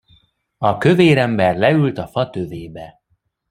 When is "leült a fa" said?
1.57-2.29